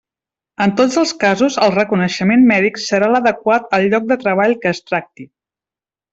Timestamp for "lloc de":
3.93-4.19